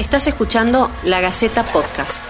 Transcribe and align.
Estás 0.00 0.26
escuchando 0.26 0.88
La 1.04 1.20
Gaceta 1.20 1.62
Podcast. 1.62 2.22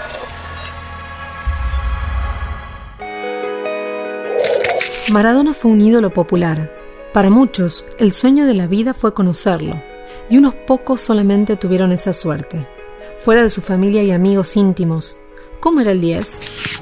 Maradona 5.12 5.54
fue 5.54 5.70
un 5.70 5.80
ídolo 5.80 6.12
popular. 6.12 6.75
Para 7.14 7.30
muchos, 7.30 7.86
el 8.00 8.12
sueño 8.12 8.45
de 8.46 8.54
la 8.54 8.66
vida 8.66 8.93
fue 8.93 9.14
conocerlo, 9.14 9.80
y 10.29 10.36
unos 10.36 10.56
pocos 10.66 11.00
solamente 11.00 11.54
tuvieron 11.54 11.93
esa 11.93 12.12
suerte. 12.12 12.66
Fuera 13.18 13.45
de 13.45 13.51
su 13.51 13.61
familia 13.61 14.02
y 14.02 14.11
amigos 14.11 14.57
íntimos, 14.57 15.16
¿cómo 15.61 15.80
era 15.80 15.93
el 15.93 16.00
10? 16.00 16.41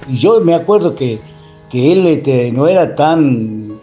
Yo 0.09 0.41
me 0.41 0.55
acuerdo 0.55 0.95
que, 0.95 1.20
que 1.68 1.93
él 1.93 2.07
este, 2.07 2.50
no 2.50 2.66
era 2.66 2.95
tan, 2.95 3.79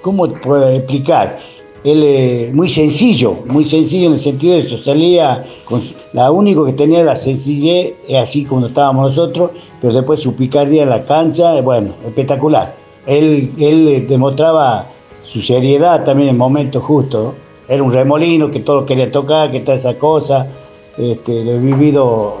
¿cómo 0.00 0.26
puedo 0.26 0.70
explicar? 0.70 1.40
Él 1.84 2.02
es 2.02 2.54
muy 2.54 2.68
sencillo, 2.68 3.36
muy 3.46 3.64
sencillo 3.64 4.08
en 4.08 4.14
el 4.14 4.18
sentido 4.18 4.54
de 4.54 4.60
eso, 4.60 4.78
salía, 4.78 5.44
con, 5.64 5.80
la 6.12 6.30
único 6.30 6.64
que 6.64 6.72
tenía 6.72 7.02
la 7.04 7.16
sencillez, 7.16 7.94
así 8.20 8.44
como 8.44 8.66
estábamos 8.66 9.06
nosotros, 9.06 9.52
pero 9.80 9.92
después 9.92 10.20
su 10.20 10.34
picardía 10.34 10.82
en 10.82 10.90
la 10.90 11.04
cancha, 11.04 11.60
bueno, 11.60 11.90
espectacular 12.04 12.88
él, 13.08 13.54
él 13.58 14.06
demostraba 14.06 14.86
su 15.24 15.40
seriedad 15.40 16.04
también 16.04 16.28
en 16.28 16.36
momentos 16.36 16.82
justos. 16.82 17.34
Era 17.66 17.82
un 17.82 17.92
remolino 17.92 18.50
que 18.50 18.60
todo 18.60 18.84
quería 18.84 19.10
tocar, 19.10 19.50
que 19.50 19.60
toda 19.60 19.78
esa 19.78 19.98
cosa. 19.98 20.46
Este, 20.96 21.44
lo 21.44 21.52
he 21.52 21.58
vivido 21.58 22.36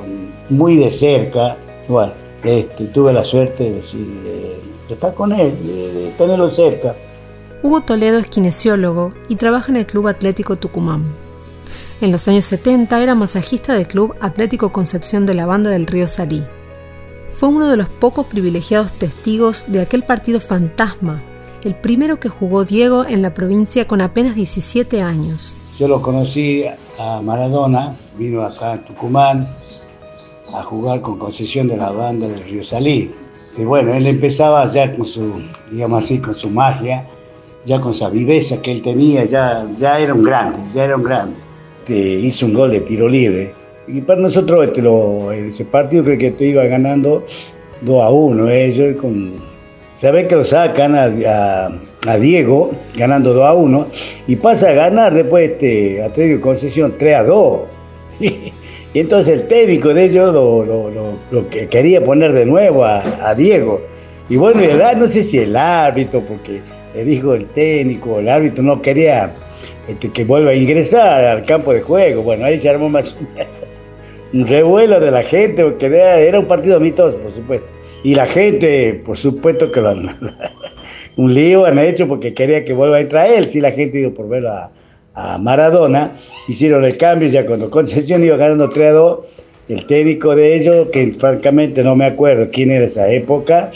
muy 0.50 0.76
de 0.76 0.90
cerca. 0.90 1.56
Bueno, 1.88 2.12
este, 2.44 2.84
tuve 2.86 3.14
la 3.14 3.24
suerte 3.24 3.80
de, 3.80 4.58
estar 4.90 5.14
con 5.14 5.32
él, 5.32 5.54
de, 5.66 6.12
tenerlo 6.18 6.50
cerca. 6.50 6.94
Hugo 7.62 7.82
Toledo 7.82 8.18
es 8.18 8.26
kinesiólogo 8.28 9.12
y 9.28 9.36
trabaja 9.36 9.70
en 9.70 9.76
el 9.76 9.86
Club 9.86 10.08
Atlético 10.08 10.56
Tucumán. 10.56 11.14
En 12.00 12.12
los 12.12 12.28
años 12.28 12.44
70 12.44 13.02
era 13.02 13.14
masajista 13.14 13.74
del 13.74 13.88
Club 13.88 14.14
Atlético 14.20 14.72
Concepción 14.72 15.26
de 15.26 15.34
la 15.34 15.46
Banda 15.46 15.70
del 15.70 15.86
Río 15.86 16.06
Salí 16.06 16.44
fue 17.38 17.50
uno 17.50 17.68
de 17.68 17.76
los 17.76 17.88
pocos 17.88 18.26
privilegiados 18.26 18.92
testigos 18.94 19.70
de 19.70 19.80
aquel 19.80 20.02
partido 20.02 20.40
fantasma, 20.40 21.22
el 21.62 21.76
primero 21.76 22.18
que 22.18 22.28
jugó 22.28 22.64
Diego 22.64 23.06
en 23.06 23.22
la 23.22 23.32
provincia 23.32 23.86
con 23.86 24.00
apenas 24.00 24.34
17 24.34 25.00
años. 25.02 25.56
Yo 25.78 25.86
lo 25.86 26.02
conocí 26.02 26.64
a 26.98 27.22
Maradona, 27.22 27.96
vino 28.18 28.42
acá 28.42 28.72
a 28.72 28.84
Tucumán 28.84 29.48
a 30.52 30.64
jugar 30.64 31.00
con 31.00 31.16
concesión 31.16 31.68
de 31.68 31.76
la 31.76 31.92
banda 31.92 32.26
del 32.26 32.42
Río 32.42 32.64
Salí. 32.64 33.14
Y 33.56 33.62
bueno, 33.62 33.94
él 33.94 34.08
empezaba 34.08 34.68
ya 34.68 34.96
con 34.96 35.06
su, 35.06 35.40
digamos 35.70 36.02
así, 36.02 36.18
con 36.18 36.34
su 36.34 36.50
magia, 36.50 37.06
ya 37.64 37.80
con 37.80 37.92
esa 37.92 38.10
viveza 38.10 38.60
que 38.62 38.72
él 38.72 38.82
tenía, 38.82 39.24
ya, 39.24 39.68
ya 39.76 39.98
era 39.98 40.14
un 40.14 40.24
grande, 40.24 40.58
ya 40.74 40.84
era 40.84 40.96
un 40.96 41.02
grande. 41.02 41.36
Que 41.84 41.96
hizo 41.96 42.46
un 42.46 42.54
gol 42.54 42.70
de 42.70 42.80
tiro 42.80 43.08
libre 43.08 43.52
y 43.88 44.02
para 44.02 44.20
nosotros 44.20 44.66
este, 44.66 44.82
lo, 44.82 45.32
ese 45.32 45.64
partido 45.64 46.04
creo 46.04 46.18
que 46.18 46.30
te 46.32 46.44
iba 46.44 46.64
ganando 46.64 47.24
2 47.80 48.02
a 48.02 48.10
1. 48.10 48.48
Ellos 48.50 48.88
eh, 48.88 48.96
con, 48.96 49.40
que 49.98 50.36
lo 50.36 50.44
sacan 50.44 50.94
a, 50.94 51.70
a, 52.06 52.18
Diego 52.18 52.70
ganando 52.94 53.32
2 53.32 53.46
a 53.46 53.54
1 53.54 53.88
y 54.26 54.36
pasa 54.36 54.70
a 54.70 54.72
ganar 54.72 55.14
después 55.14 55.50
este, 55.50 56.02
a 56.02 56.12
Tredio 56.12 56.40
Concesión 56.40 56.94
3 56.98 57.16
a 57.16 57.24
2. 57.24 57.60
Y, 58.20 59.00
entonces 59.00 59.40
el 59.40 59.48
técnico 59.48 59.92
de 59.92 60.04
ellos 60.04 60.32
lo, 60.32 60.64
lo, 60.64 60.90
lo, 61.30 61.48
que 61.50 61.68
quería 61.68 62.02
poner 62.02 62.32
de 62.32 62.46
nuevo 62.46 62.84
a, 62.84 63.02
a 63.22 63.34
Diego. 63.34 63.82
Y 64.30 64.36
bueno, 64.36 64.60
no 64.96 65.06
sé 65.06 65.22
si 65.22 65.38
el 65.38 65.54
árbitro, 65.56 66.22
porque 66.22 66.62
le 66.98 67.04
dijo 67.04 67.32
el 67.32 67.46
técnico, 67.50 68.18
el 68.18 68.28
árbitro 68.28 68.64
no 68.64 68.82
quería 68.82 69.32
este, 69.86 70.10
que 70.10 70.24
vuelva 70.24 70.50
a 70.50 70.54
ingresar 70.54 71.24
al 71.24 71.44
campo 71.44 71.72
de 71.72 71.80
juego. 71.80 72.24
Bueno, 72.24 72.44
ahí 72.44 72.58
se 72.58 72.68
armó 72.68 72.88
más 72.88 73.16
un 74.32 74.44
revuelo 74.44 74.98
de 74.98 75.12
la 75.12 75.22
gente, 75.22 75.62
porque 75.62 75.86
era, 75.86 76.40
un 76.40 76.46
partido 76.46 76.76
amistoso, 76.76 77.16
por 77.18 77.30
supuesto. 77.30 77.68
Y 78.02 78.16
la 78.16 78.26
gente, 78.26 79.00
por 79.04 79.16
supuesto 79.16 79.70
que 79.70 79.80
lo 79.80 79.94
un 81.16 81.34
lío 81.34 81.66
han 81.66 81.78
hecho 81.78 82.08
porque 82.08 82.34
quería 82.34 82.64
que 82.64 82.72
vuelva 82.72 82.96
a 82.96 83.00
entrar 83.00 83.30
él. 83.30 83.48
Si 83.48 83.60
la 83.60 83.70
gente 83.70 84.00
iba 84.00 84.10
por 84.10 84.28
ver 84.28 84.48
a, 84.48 84.70
Maradona, 85.38 86.18
hicieron 86.48 86.84
el 86.84 86.96
cambio 86.96 87.28
ya 87.28 87.46
cuando 87.46 87.70
Concesión 87.70 88.24
iba 88.24 88.36
ganando 88.36 88.68
3 88.68 88.88
a 88.88 88.92
2. 88.92 89.18
El 89.68 89.86
técnico 89.86 90.34
de 90.34 90.56
ellos, 90.56 90.88
que 90.92 91.12
francamente 91.12 91.84
no 91.84 91.94
me 91.94 92.06
acuerdo 92.06 92.48
quién 92.50 92.72
era 92.72 92.86
esa 92.86 93.08
época, 93.08 93.70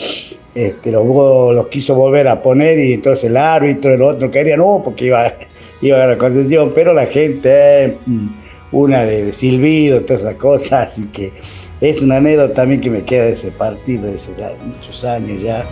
este, 0.54 0.90
los, 0.90 1.66
quiso 1.68 1.94
volver 1.94 2.28
a 2.28 2.42
poner 2.42 2.78
y 2.78 2.92
entonces 2.94 3.24
el 3.24 3.36
árbitro, 3.36 3.94
el 3.94 4.02
otro 4.02 4.30
quería, 4.30 4.56
no, 4.56 4.82
porque 4.84 5.06
iba, 5.06 5.34
iba 5.80 5.96
a 5.96 6.00
ganar 6.00 6.18
Concesión, 6.18 6.72
pero 6.74 6.92
la 6.92 7.06
gente. 7.06 7.98
Mm, 8.06 8.28
una 8.72 9.04
de 9.04 9.32
silbido, 9.32 10.00
todas 10.00 10.22
esas 10.22 10.36
cosas, 10.36 10.92
así 10.92 11.04
que 11.12 11.32
es 11.80 12.00
una 12.00 12.16
anécdota 12.16 12.54
también 12.54 12.80
que 12.80 12.90
me 12.90 13.04
queda 13.04 13.24
de 13.24 13.32
ese 13.32 13.52
partido, 13.52 14.04
de 14.04 14.14
hace 14.16 14.32
muchos 14.64 15.04
años 15.04 15.42
ya. 15.42 15.66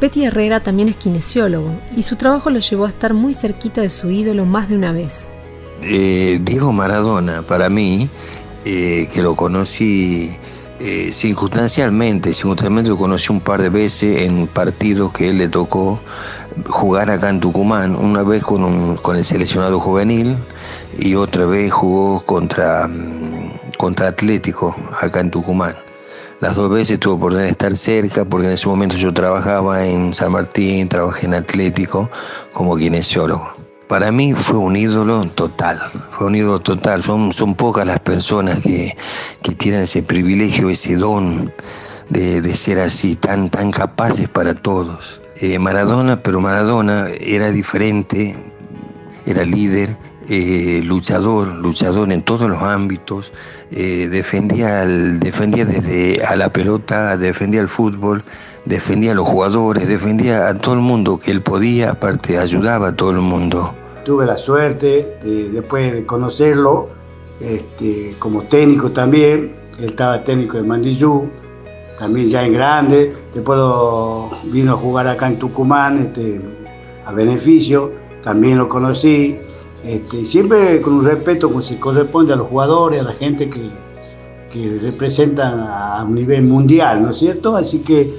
Petty 0.00 0.24
Herrera 0.24 0.60
también 0.60 0.88
es 0.88 0.96
kinesiólogo 0.96 1.70
y 1.96 2.02
su 2.02 2.16
trabajo 2.16 2.50
lo 2.50 2.58
llevó 2.58 2.86
a 2.86 2.88
estar 2.88 3.14
muy 3.14 3.34
cerquita 3.34 3.80
de 3.80 3.90
su 3.90 4.10
ídolo 4.10 4.44
más 4.44 4.68
de 4.68 4.76
una 4.76 4.92
vez. 4.92 5.26
Eh, 5.82 6.38
Diego 6.42 6.72
Maradona, 6.72 7.42
para 7.42 7.68
mí, 7.68 8.08
eh, 8.64 9.08
que 9.12 9.22
lo 9.22 9.34
conocí 9.34 10.30
eh, 10.80 11.10
circunstancialmente, 11.12 12.34
circunstancialmente 12.34 12.90
lo 12.90 12.96
conocí 12.96 13.32
un 13.32 13.40
par 13.40 13.62
de 13.62 13.68
veces 13.68 14.22
en 14.22 14.46
partidos 14.46 15.12
que 15.12 15.28
él 15.28 15.38
le 15.38 15.48
tocó 15.48 16.00
jugar 16.68 17.10
acá 17.10 17.30
en 17.30 17.40
Tucumán, 17.40 17.96
una 17.96 18.22
vez 18.22 18.42
con, 18.42 18.96
con 18.96 19.16
el 19.16 19.24
seleccionado 19.24 19.78
juvenil 19.80 20.36
y 20.98 21.14
otra 21.14 21.46
vez 21.46 21.72
jugó 21.72 22.20
contra, 22.24 22.88
mm, 22.88 23.76
contra 23.78 24.08
Atlético 24.08 24.76
acá 25.00 25.20
en 25.20 25.30
Tucumán. 25.30 25.76
Las 26.40 26.56
dos 26.56 26.70
veces 26.70 27.00
tuve 27.00 27.14
oportunidad 27.14 27.46
de 27.46 27.52
estar 27.52 27.76
cerca 27.76 28.24
porque 28.24 28.48
en 28.48 28.52
ese 28.52 28.68
momento 28.68 28.96
yo 28.96 29.14
trabajaba 29.14 29.86
en 29.86 30.12
San 30.12 30.32
Martín, 30.32 30.88
trabajé 30.88 31.26
en 31.26 31.34
Atlético 31.34 32.10
como 32.52 32.76
kinesiólogo. 32.76 33.63
Para 33.88 34.10
mí 34.10 34.32
fue 34.32 34.58
un 34.58 34.76
ídolo 34.76 35.26
total, 35.28 35.80
fue 36.10 36.28
un 36.28 36.36
ídolo 36.36 36.60
total. 36.60 37.02
Son, 37.02 37.32
son 37.32 37.54
pocas 37.54 37.86
las 37.86 38.00
personas 38.00 38.60
que, 38.60 38.96
tienen 39.58 39.82
ese 39.82 40.02
privilegio, 40.02 40.70
ese 40.70 40.96
don 40.96 41.52
de, 42.08 42.40
de, 42.40 42.54
ser 42.54 42.80
así, 42.80 43.14
tan, 43.14 43.50
tan 43.50 43.70
capaces 43.70 44.28
para 44.28 44.54
todos. 44.54 45.20
Eh, 45.36 45.58
Maradona, 45.58 46.22
pero 46.22 46.40
Maradona 46.40 47.08
era 47.20 47.50
diferente, 47.50 48.34
era 49.26 49.44
líder, 49.44 49.96
eh, 50.28 50.80
luchador, 50.84 51.48
luchador 51.48 52.10
en 52.10 52.22
todos 52.22 52.48
los 52.48 52.62
ámbitos, 52.62 53.32
eh, 53.70 54.08
defendía, 54.10 54.86
defendía 54.86 55.66
desde 55.66 56.24
a 56.24 56.36
la 56.36 56.50
pelota, 56.50 57.16
defendía 57.16 57.60
el 57.60 57.68
fútbol, 57.68 58.24
defendía 58.64 59.12
a 59.12 59.14
los 59.14 59.28
jugadores, 59.28 59.88
defendía 59.88 60.48
a 60.48 60.54
todo 60.54 60.74
el 60.74 60.80
mundo 60.80 61.18
que 61.18 61.30
él 61.30 61.42
podía, 61.42 61.92
aparte 61.92 62.38
ayudaba 62.38 62.88
a 62.88 62.96
todo 62.96 63.10
el 63.10 63.20
mundo. 63.20 63.74
Tuve 64.04 64.26
la 64.26 64.36
suerte 64.36 65.18
de, 65.22 65.50
después 65.50 65.92
de 65.92 66.06
conocerlo 66.06 66.88
este, 67.40 68.14
como 68.18 68.42
técnico 68.44 68.90
también, 68.90 69.54
él 69.78 69.84
estaba 69.86 70.22
técnico 70.22 70.56
de 70.56 70.62
Mandillú, 70.62 71.28
también 71.98 72.28
ya 72.28 72.44
en 72.44 72.52
grande, 72.52 73.14
después 73.34 73.58
vino 74.44 74.72
a 74.72 74.76
jugar 74.76 75.08
acá 75.08 75.28
en 75.28 75.38
Tucumán 75.38 75.98
este, 75.98 76.40
a 77.04 77.12
beneficio, 77.12 77.92
también 78.22 78.58
lo 78.58 78.68
conocí, 78.68 79.36
este, 79.84 80.24
siempre 80.24 80.80
con 80.80 80.94
un 80.94 81.04
respeto 81.04 81.48
como 81.48 81.60
se 81.60 81.78
corresponde 81.78 82.32
a 82.32 82.36
los 82.36 82.48
jugadores, 82.48 83.00
a 83.00 83.04
la 83.04 83.12
gente 83.12 83.50
que, 83.50 83.70
que 84.52 84.78
representan 84.80 85.60
a 85.60 86.04
un 86.04 86.14
nivel 86.14 86.42
mundial, 86.42 87.02
¿no 87.02 87.10
es 87.10 87.18
cierto? 87.18 87.56
Así 87.56 87.80
que, 87.80 88.14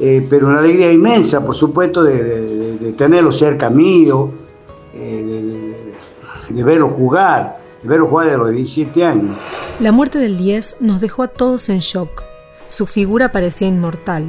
eh, 0.00 0.26
pero 0.28 0.46
una 0.46 0.58
alegría 0.60 0.90
inmensa, 0.90 1.44
por 1.44 1.54
supuesto, 1.54 2.02
de, 2.02 2.94
tenerlo 2.96 3.32
cerca 3.32 3.70
mío, 3.70 4.30
eh, 4.94 5.94
de, 6.48 6.64
verlo 6.64 6.88
jugar, 6.88 7.58
de 7.82 7.88
verlo 7.88 8.06
jugar 8.06 8.30
de 8.30 8.38
los 8.38 8.50
17 8.50 9.04
años. 9.04 9.36
La 9.78 9.92
muerte 9.92 10.18
del 10.18 10.36
10 10.36 10.78
nos 10.80 11.00
dejó 11.00 11.22
a 11.22 11.28
todos 11.28 11.68
en 11.68 11.80
shock. 11.80 12.22
Su 12.66 12.86
figura 12.86 13.32
parecía 13.32 13.68
inmortal. 13.68 14.24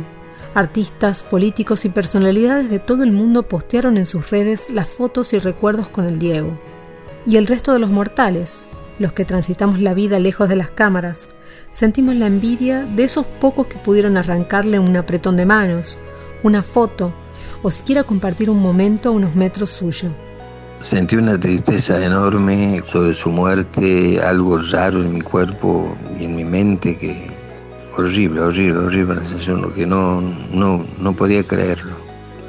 Artistas, 0.53 1.23
políticos 1.23 1.85
y 1.85 1.89
personalidades 1.89 2.69
de 2.69 2.79
todo 2.79 3.03
el 3.03 3.12
mundo 3.12 3.44
postearon 3.44 3.97
en 3.97 4.06
sus 4.06 4.29
redes 4.29 4.69
las 4.69 4.89
fotos 4.89 5.33
y 5.33 5.39
recuerdos 5.39 5.88
con 5.88 6.06
el 6.06 6.19
Diego 6.19 6.51
y 7.25 7.38
el 7.38 7.47
resto 7.47 7.74
de 7.74 7.79
los 7.79 7.89
mortales, 7.89 8.65
los 9.00 9.13
que 9.13 9.25
transitamos 9.25 9.79
la 9.79 9.94
vida 9.94 10.19
lejos 10.19 10.50
de 10.50 10.56
las 10.56 10.69
cámaras, 10.69 11.29
sentimos 11.71 12.15
la 12.15 12.27
envidia 12.27 12.83
de 12.83 13.03
esos 13.03 13.25
pocos 13.25 13.68
que 13.68 13.77
pudieron 13.77 14.18
arrancarle 14.18 14.80
un 14.80 14.95
apretón 14.98 15.38
de 15.38 15.45
manos, 15.45 15.98
una 16.44 16.63
foto 16.63 17.13
o 17.63 17.71
siquiera 17.71 18.03
compartir 18.03 18.50
un 18.50 18.59
momento 18.59 19.09
a 19.09 19.12
unos 19.12 19.36
metros 19.36 19.69
suyo. 19.69 20.09
Sentí 20.80 21.15
una 21.15 21.39
tristeza 21.39 22.03
enorme 22.03 22.81
sobre 22.81 23.13
su 23.13 23.30
muerte, 23.30 24.19
algo 24.19 24.57
raro 24.57 25.01
en 25.01 25.13
mi 25.13 25.21
cuerpo 25.21 25.95
y 26.19 26.25
en 26.25 26.36
mi 26.36 26.44
mente 26.44 26.98
que 26.98 27.30
horrible, 27.98 28.42
horrible, 28.42 28.80
horrible 28.80 29.15
la 29.15 29.24
sensación, 29.24 29.62
lo 29.62 29.71
que 29.71 29.86
no, 29.86 30.21
no, 30.51 30.86
no 31.00 31.13
podía 31.13 31.44
creerlo. 31.44 31.95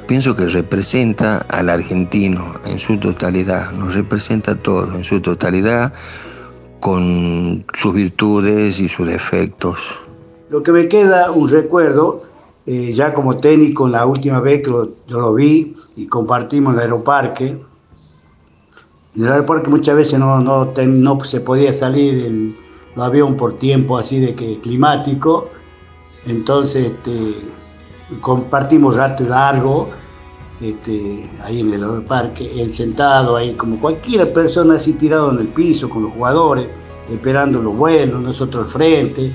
Pienso 0.07 0.35
que 0.35 0.47
representa 0.47 1.45
al 1.47 1.69
argentino 1.69 2.53
en 2.65 2.79
su 2.79 2.97
totalidad, 2.97 3.71
nos 3.71 3.93
representa 3.93 4.51
a 4.51 4.55
todos 4.55 4.93
en 4.95 5.03
su 5.03 5.21
totalidad, 5.21 5.93
con 6.83 7.63
sus 7.73 7.93
virtudes 7.93 8.81
y 8.81 8.89
sus 8.89 9.07
defectos. 9.07 9.77
Lo 10.49 10.61
que 10.63 10.73
me 10.73 10.89
queda 10.89 11.31
un 11.31 11.47
recuerdo, 11.49 12.23
eh, 12.65 12.91
ya 12.93 13.13
como 13.13 13.37
técnico, 13.37 13.87
la 13.87 14.05
última 14.05 14.41
vez 14.41 14.63
que 14.63 14.69
yo 14.69 14.91
lo 15.07 15.33
vi 15.33 15.77
y 15.95 16.07
compartimos 16.07 16.73
en 16.73 16.79
el 16.79 16.83
aeroparque. 16.83 17.57
En 19.15 19.23
el 19.23 19.31
aeroparque 19.31 19.69
muchas 19.69 19.95
veces 19.95 20.19
no, 20.19 20.41
no, 20.41 20.73
no 20.75 21.23
se 21.23 21.39
podía 21.39 21.71
salir 21.71 22.25
el, 22.25 22.57
no 22.97 23.03
avión 23.03 23.37
por 23.37 23.55
tiempo 23.55 23.97
así 23.97 24.19
de 24.19 24.35
que 24.35 24.59
climático. 24.59 25.47
Entonces 26.25 26.91
este, 26.91 27.45
compartimos 28.19 28.97
rato 28.97 29.23
largo 29.23 29.89
este, 30.61 31.29
ahí 31.43 31.59
en 31.59 31.73
el 31.73 32.03
parque, 32.03 32.61
él 32.61 32.71
sentado 32.71 33.35
ahí 33.35 33.53
como 33.55 33.79
cualquier 33.79 34.31
persona 34.31 34.75
así 34.75 34.93
tirado 34.93 35.31
en 35.31 35.39
el 35.39 35.47
piso 35.47 35.89
con 35.89 36.03
los 36.03 36.13
jugadores, 36.13 36.67
esperando 37.11 37.61
los 37.61 37.75
vuelos, 37.75 38.21
nosotros 38.21 38.65
al 38.65 38.71
frente. 38.71 39.31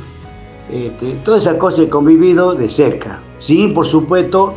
Este, 0.70 1.14
todas 1.24 1.42
esas 1.42 1.56
cosas 1.56 1.80
he 1.80 1.88
convivido 1.88 2.54
de 2.54 2.68
cerca, 2.68 3.20
sin 3.38 3.72
por 3.72 3.86
supuesto 3.86 4.54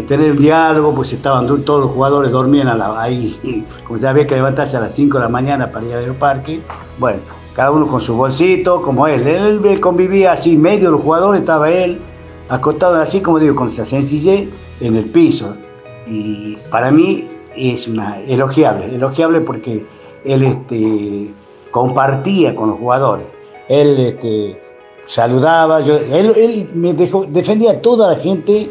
tener 0.00 0.32
un 0.32 0.38
diálogo, 0.38 0.94
pues 0.94 1.12
estaban 1.12 1.46
todos 1.64 1.82
los 1.82 1.90
jugadores 1.90 2.32
dormían 2.32 2.68
ahí, 2.96 3.66
como 3.86 3.98
se 3.98 4.08
había 4.08 4.26
que 4.26 4.34
levantarse 4.34 4.76
a 4.76 4.80
las 4.80 4.94
5 4.94 5.18
de 5.18 5.24
la 5.24 5.28
mañana 5.28 5.70
para 5.70 5.86
ir 5.86 5.94
al 5.94 6.14
parque. 6.14 6.62
Bueno, 6.98 7.20
cada 7.54 7.70
uno 7.70 7.86
con 7.86 8.00
su 8.00 8.16
bolsito, 8.16 8.80
como 8.80 9.06
él. 9.06 9.26
Él 9.26 9.80
convivía 9.80 10.32
así, 10.32 10.56
medio 10.56 10.90
los 10.90 11.02
jugadores 11.02 11.40
estaba 11.40 11.70
él, 11.70 12.00
acostado 12.48 12.96
así, 12.96 13.20
como 13.20 13.38
digo, 13.38 13.54
con 13.54 13.68
esa 13.68 13.84
sencillez 13.84 14.48
en 14.80 14.96
el 14.96 15.04
piso. 15.06 15.54
Y 16.06 16.56
para 16.70 16.90
mí 16.90 17.28
es 17.56 17.86
una 17.86 18.20
elogiable, 18.20 18.86
elogiable 18.94 19.40
porque 19.40 19.84
él 20.24 20.42
este, 20.42 21.32
compartía 21.70 22.54
con 22.54 22.70
los 22.70 22.78
jugadores. 22.78 23.26
Él 23.68 23.98
este, 23.98 24.60
saludaba, 25.06 25.80
yo, 25.80 25.96
él, 25.96 26.70
me 26.74 26.92
defendía 26.94 27.72
a 27.72 27.80
toda 27.80 28.08
la 28.08 28.16
gente 28.16 28.70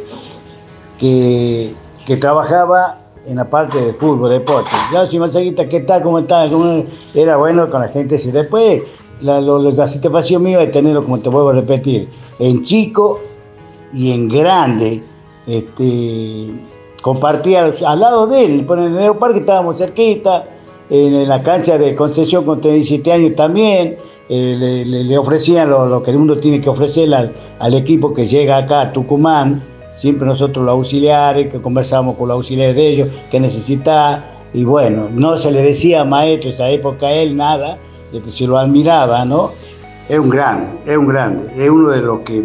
que, 1.00 1.74
que 2.06 2.18
trabajaba 2.18 3.00
en 3.28 3.38
la 3.38 3.50
parte 3.50 3.80
de 3.80 3.94
fútbol, 3.94 4.30
deporte. 4.30 4.72
Ya, 4.92 5.06
si 5.06 5.20
Manzaguita, 5.20 5.68
¿qué 5.70 5.82
tal? 5.82 6.02
¿Cómo 6.02 6.20
está? 6.20 6.48
Era 7.14 7.38
bueno 7.38 7.70
con 7.70 7.82
la 7.82 7.88
gente. 7.90 8.20
Y 8.24 8.32
después, 8.32 8.84
la, 9.22 9.40
la 9.40 9.88
satisfacción 9.88 10.44
mía 10.44 10.60
de 10.60 10.68
tenerlo, 10.68 11.04
como 11.04 11.20
te 11.20 11.30
vuelvo 11.30 11.50
a 11.50 11.54
repetir, 11.54 12.10
en 12.40 12.64
chico 12.64 13.20
y 13.94 14.12
en 14.12 14.28
grande, 14.28 15.04
este, 15.46 16.50
compartía 17.02 17.72
al, 17.86 18.00
lado 18.00 18.28
de 18.28 18.46
él. 18.46 18.66
En 18.70 18.80
el 18.80 18.98
aeroparque 18.98 19.40
estábamos 19.40 19.78
cerquita, 19.78 20.46
en, 20.90 21.28
la 21.28 21.42
cancha 21.42 21.78
de 21.78 21.96
concesión 21.96 22.46
con 22.46 22.62
17 22.62 23.12
años 23.12 23.36
también. 23.36 23.98
Eh, 24.30 24.84
le, 24.86 25.18
ofrecían 25.18 25.70
lo, 25.70 26.02
que 26.02 26.12
el 26.12 26.18
mundo 26.18 26.38
tiene 26.38 26.62
que 26.62 26.70
ofrecer 26.70 27.14
al, 27.14 27.34
al 27.60 27.74
equipo 27.74 28.14
que 28.14 28.26
llega 28.26 28.58
acá 28.58 28.80
a 28.82 28.94
Tucumán 28.94 29.62
siempre 30.02 30.26
nosotros 30.26 30.66
los 30.66 30.74
auxiliares, 30.74 31.52
que 31.52 31.62
conversamos 31.62 32.18
con 32.18 32.28
los 32.28 32.36
auxiliares 32.36 32.76
de 32.76 32.88
ellos, 32.88 33.10
que 33.30 33.40
necesita, 33.40 34.26
y 34.52 34.64
bueno, 34.64 35.10
no 35.14 35.38
se 35.38 35.52
le 35.52 35.62
decía 35.62 36.04
maestro 36.04 36.50
esa 36.50 36.70
época 36.70 37.08
a 37.08 37.12
él 37.12 37.36
nada, 37.36 37.78
de 38.12 38.32
se 38.32 38.48
lo 38.48 38.58
admiraba, 38.58 39.24
¿no? 39.26 39.52
Es 40.10 40.18
un 40.18 40.30
grande, 40.30 40.68
es 40.88 40.98
un 40.98 41.08
grande, 41.08 41.52
es 41.56 41.70
uno 41.70 41.90
de 41.90 42.02
los 42.02 42.20
que 42.22 42.44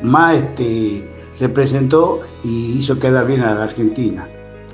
más 0.00 0.36
este, 0.36 1.06
se 1.40 1.48
presentó 1.48 2.20
y 2.44 2.76
hizo 2.76 2.98
quedar 2.98 3.26
bien 3.26 3.40
a 3.40 3.54
la 3.54 3.64
Argentina. 3.64 4.28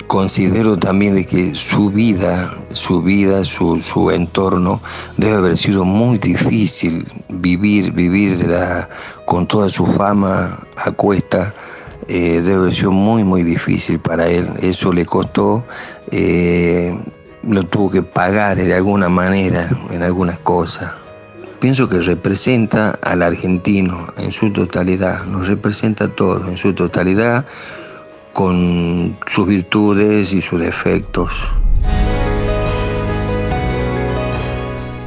Considero 0.08 0.76
también 0.76 1.14
de 1.14 1.24
que 1.24 1.54
su 1.54 1.90
vida, 1.90 2.52
su 2.72 3.02
vida, 3.02 3.44
su, 3.44 3.80
su 3.80 4.10
entorno 4.10 4.80
debe 5.16 5.36
haber 5.36 5.56
sido 5.56 5.84
muy 5.84 6.18
difícil 6.18 7.06
vivir, 7.28 7.92
vivir 7.92 8.44
con 9.26 9.46
toda 9.46 9.68
su 9.68 9.86
fama 9.86 10.58
a 10.76 10.90
cuesta 10.90 11.54
eh, 12.08 12.40
debe 12.42 12.54
haber 12.54 12.72
sido 12.72 12.90
muy, 12.90 13.22
muy 13.22 13.44
difícil 13.44 14.00
para 14.00 14.26
él. 14.26 14.48
Eso 14.60 14.92
le 14.92 15.06
costó, 15.06 15.62
eh, 16.10 16.98
lo 17.44 17.62
tuvo 17.62 17.92
que 17.92 18.02
pagar 18.02 18.56
de 18.56 18.74
alguna 18.74 19.08
manera 19.08 19.70
en 19.92 20.02
algunas 20.02 20.40
cosas. 20.40 21.05
Pienso 21.60 21.88
que 21.88 22.00
representa 22.00 22.90
al 23.02 23.22
argentino 23.22 24.06
en 24.18 24.30
su 24.30 24.52
totalidad, 24.52 25.24
nos 25.24 25.48
representa 25.48 26.04
a 26.04 26.08
todos 26.08 26.46
en 26.48 26.58
su 26.58 26.74
totalidad, 26.74 27.46
con 28.32 29.16
sus 29.26 29.46
virtudes 29.46 30.34
y 30.34 30.42
sus 30.42 30.60
defectos. 30.60 31.32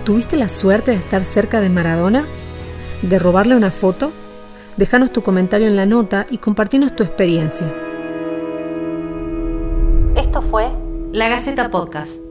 ¿Tuviste 0.06 0.38
la 0.38 0.50
suerte 0.50 0.90
de 0.92 0.98
estar 0.98 1.24
cerca 1.24 1.62
de 1.62 1.69
Maradona? 1.69 2.25
¿De 3.04 3.19
robarle 3.19 3.56
una 3.56 3.69
foto? 3.69 4.12
Déjanos 4.75 5.13
tu 5.13 5.22
comentario 5.22 5.68
en 5.68 5.75
la 5.75 5.86
nota 5.86 6.25
y 6.31 6.40
compartinos 6.40 6.95
tu 6.95 7.04
experiencia. 7.04 7.72
Esto 10.16 10.42
fue 10.42 10.68
La 11.12 11.30
Gaceta 11.30 11.69
Podcast. 11.69 12.29